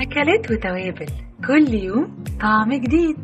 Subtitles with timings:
[0.00, 1.06] أكلات وتوابل.
[1.46, 3.16] كل يوم طعم جديد.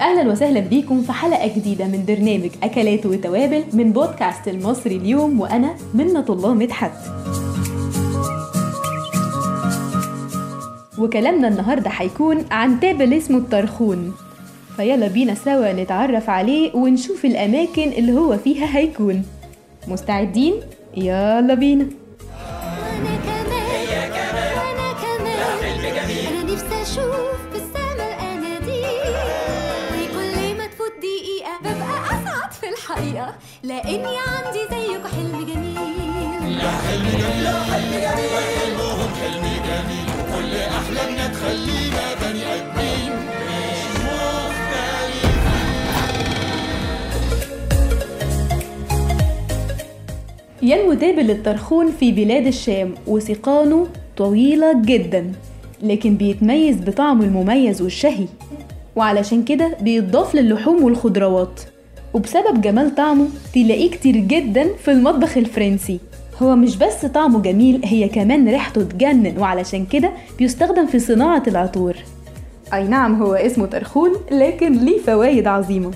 [0.00, 5.74] أهلا وسهلا بيكم في حلقة جديدة من برنامج أكلات وتوابل من بودكاست المصري اليوم وأنا
[5.94, 6.92] منة الله مدحت.
[10.98, 14.14] وكلامنا النهارده هيكون عن تابل اسمه الطرخون.
[14.78, 19.24] فيلا بينا سوا نتعرف عليه ونشوف الأماكن اللي هو فيها هيكون.
[19.88, 20.54] مستعدين؟
[20.96, 21.84] يلا بينا.
[21.84, 25.38] وأنا كمان وأنا كمان.
[26.28, 29.14] أنا نفسي أشوف بالسما الأناديل.
[29.92, 33.34] وكل ما تفوت دقيقة ببقى أسعد في الحقيقة.
[33.62, 34.18] لأني
[50.62, 55.32] ينمو تابل الطرخون في بلاد الشام وسيقانه طويلة جدا
[55.82, 58.26] لكن بيتميز بطعمه المميز والشهي.
[58.96, 61.60] وعلشان كده بيتضاف للحوم والخضروات.
[62.14, 66.00] وبسبب جمال طعمه تلاقيه كتير جدا في المطبخ الفرنسي.
[66.42, 71.96] هو مش بس طعمه جميل هي كمان ريحته تجنن وعلشان كده بيستخدم في صناعة العطور.
[72.74, 75.90] أي نعم هو اسمه طرخون لكن ليه فوايد عظيمة.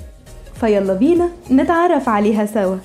[0.60, 2.76] فيلا بينا نتعرف عليها سوا.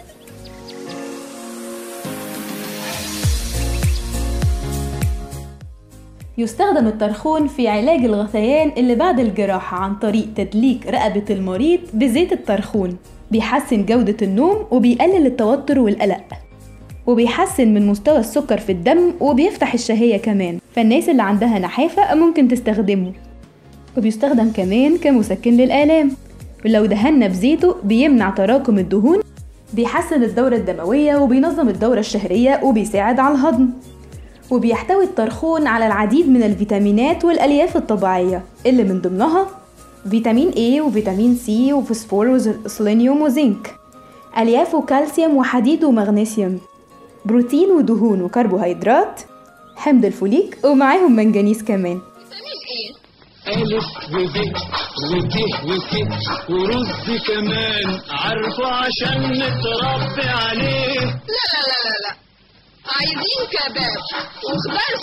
[6.37, 12.97] يستخدم الطرخون في علاج الغثيان اللي بعد الجراحة عن طريق تدليك رقبة المريض بزيت الطرخون
[13.31, 16.23] بيحسن جودة النوم وبيقلل التوتر والقلق
[17.07, 23.11] وبيحسن من مستوى السكر في الدم وبيفتح الشهية كمان فالناس اللي عندها نحافة ممكن تستخدمه
[23.97, 26.11] وبيستخدم كمان كمسكن للآلام
[26.65, 29.21] ولو دهنا بزيته بيمنع تراكم الدهون
[29.73, 33.69] بيحسن الدورة الدموية وبينظم الدورة الشهرية وبيساعد على الهضم.
[34.51, 39.47] وبيحتوي الطرخون على العديد من الفيتامينات والألياف الطبيعية اللي من ضمنها
[40.09, 43.75] فيتامين A وفيتامين C وفوسفور وسيلينيوم وزنك
[44.37, 46.59] ألياف وكالسيوم وحديد ومغنيسيوم
[47.25, 49.21] بروتين ودهون وكربوهيدرات
[49.75, 51.99] حمض الفوليك ومعاهم منجنيز كمان.
[53.47, 54.37] ألف وب
[55.11, 55.35] وت
[55.69, 55.93] وك
[56.49, 56.89] ورز
[57.27, 57.87] كمان.
[58.09, 60.96] عارفه عشان نتربي عليه.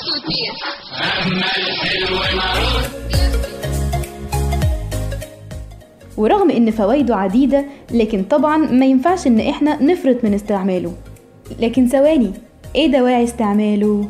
[0.04, 0.50] سوتيه
[1.22, 2.94] أما الحلو معروف
[6.16, 10.92] ورغم إن فوائده عديدة لكن طبعا ما ينفعش إن إحنا نفرط من استعماله.
[11.60, 12.32] لكن ثواني
[12.75, 14.08] إيه دواعي استعماله؟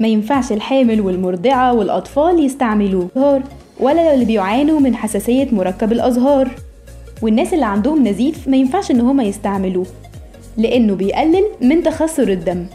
[0.00, 3.42] ما ينفعش الحامل والمرضعة والأطفال يستعملوه.
[3.80, 6.50] ولا اللي بيعانوا من حساسية مركب الأزهار.
[7.22, 9.86] والناس اللي عندهم نزيف ما ينفعش إن هما يستعملوه
[10.56, 12.66] لأنه بيقلل من تخثر الدم.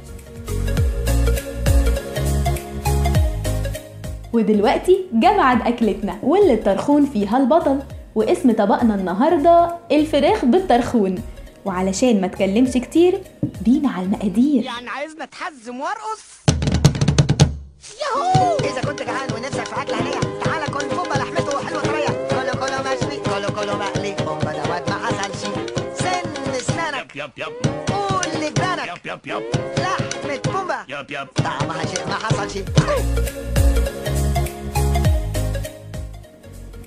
[4.33, 7.79] ودلوقتي ميعاد أكلتنا واللي الطرخون فيها البطل
[8.15, 11.15] واسم طبقنا النهاردة الفراخ بالطرخون
[11.65, 13.21] وعلشان ما اتكلمش كتير
[13.61, 14.63] بينا على المقادير.
[14.63, 16.23] يعني عايزنا اتحزم وارقص؟
[18.01, 18.57] ياهو!
[18.57, 22.27] إذا كنت جعان ونفسك في أكل هنيه تعالى كل بومبا لحمته حلوة طرية.
[22.29, 24.15] كله كله مشوي كله كله مقلي.
[24.25, 25.41] بومبا ده واد ما حصلش.
[25.95, 27.53] سن اسنانك يب يب
[27.93, 29.43] قول لجيرانك يب يب يب.
[29.77, 30.77] لحمة بومبا.
[30.89, 31.27] يب يب.
[31.43, 32.57] طعمها شيء ما حصلش.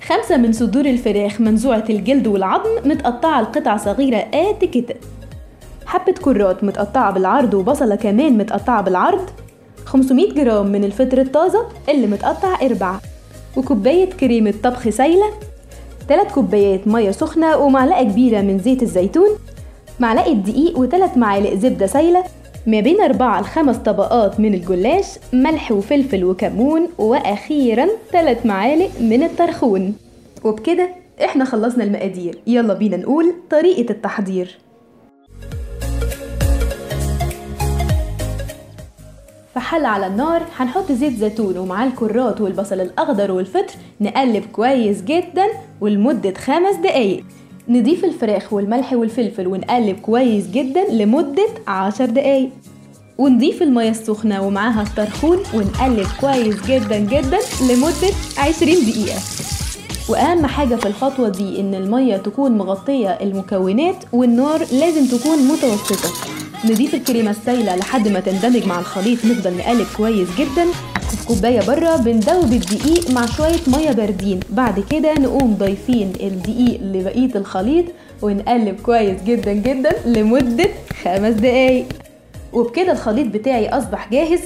[0.07, 4.95] خمسة من صدور الفراخ منزوعة الجلد والعظم متقطعة لقطع صغيرة قد كده
[5.85, 9.29] حبة كرات متقطعة بالعرض وبصلة كمان متقطعة بالعرض.
[9.85, 12.99] 500 جرام من الفطر الطازة اللي متقطع إربع
[13.57, 15.29] وكوباية كريمة طبخ سايلة.
[16.09, 19.29] 3 كوبايات مية سخنة ومعلقة كبيرة من زيت الزيتون.
[19.99, 22.23] معلقة دقيق وثلاث معالق زبدة سايلة.
[22.67, 29.95] ما بين أربعة لخمس طبقات من الجلاش ملح وفلفل وكمون وأخيرا ثلاث معالق من الطرخون.
[30.45, 30.89] وبكده
[31.23, 32.39] إحنا خلصنا المقادير.
[32.47, 34.57] يلا بينا نقول طريقة التحضير.
[39.53, 45.45] في حلة على النار هنحط زيت زيتون ومعاه الكرات والبصل الأخضر والفطر نقلب كويس جدا
[45.81, 47.23] ولمدة خمس دقايق.
[47.69, 52.49] نضيف الفراخ والملح والفلفل ونقلب كويس جدا لمدة عشر دقايق.
[53.17, 57.39] ونضيف المية السخنة ومعاها الطرخون ونقلب كويس جدا جدا
[57.69, 59.19] لمدة عشرين دقيقة.
[60.09, 66.09] وأهم حاجة في الخطوة دي إن المية تكون مغطية المكونات والنار لازم تكون متوسطة.
[66.65, 70.65] نضيف الكريمة السايلة لحد ما تندمج مع الخليط نفضل نقلب كويس جدا.
[71.09, 74.39] في كوباية بره بندوب الدقيق مع شوية مية باردين.
[74.49, 77.85] بعد كده نقوم ضايفين الدقيق لبقية الخليط
[78.21, 80.69] ونقلب كويس جدا جدا لمدة
[81.03, 81.85] خمس دقايق.
[82.53, 84.41] وبكده الخليط بتاعي أصبح جاهز.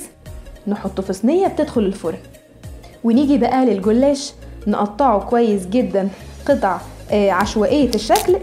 [0.67, 2.17] نحطه في صينية بتدخل الفرن.
[3.03, 4.31] ونيجي بقى للجلاش.
[4.67, 6.09] نقطعه كويس جدا
[6.47, 6.77] قطع
[7.11, 8.35] آه، عشوائية الشكل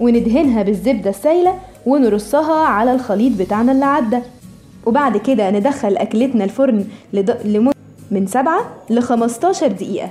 [0.00, 1.54] وندهنها بالزبدة السايلة
[1.86, 4.18] ونرصها على الخليط بتاعنا اللي عدى.
[4.86, 7.38] وبعد كده ندخل أكلتنا الفرن لد...
[7.44, 7.76] لمدة
[8.10, 8.60] من 7
[8.90, 10.10] ل 15 دقيقة.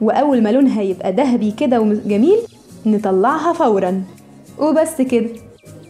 [0.00, 2.38] وأول ما لونها يبقى ذهبي كده وجميل
[2.86, 4.02] نطلعها فورا.
[4.58, 5.28] وبس كده.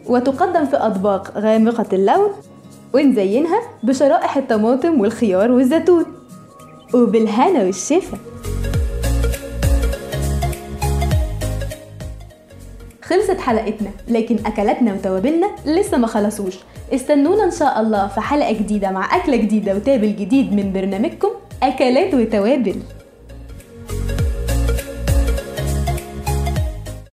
[0.06, 2.28] وتقدم في أطباق غامقة اللون
[2.94, 6.04] ونزينها بشرائح الطماطم والخيار والزيتون.
[6.94, 8.18] وبالهنا والشفا.
[13.12, 16.58] خلصت حلقتنا لكن أكلاتنا وتوابلنا لسه ما خلصوش.
[16.94, 21.28] استنونا إن شاء الله في حلقة جديدة مع أكلة جديدة وتابل جديد من برنامجكم
[21.62, 22.74] أكلات وتوابل.